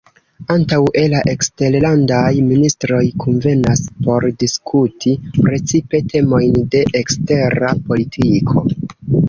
Antaŭe 0.53 1.01
la 1.11 1.19
eksterlandaj 1.33 2.29
ministroj 2.47 3.03
kunvenas 3.25 3.85
por 4.07 4.27
diskuti 4.45 5.15
precipe 5.37 6.03
temojn 6.17 6.59
de 6.75 6.85
ekstera 7.05 7.73
politiko. 7.93 8.69